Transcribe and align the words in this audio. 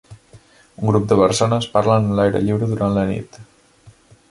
Un 0.79 0.87
grup 0.91 1.05
de 1.11 1.17
persones 1.19 1.67
parlen 1.75 2.09
a 2.09 2.17
l'aire 2.21 2.43
lliure 2.47 2.73
durant 2.75 2.99
la 2.99 3.07
nit. 3.13 3.41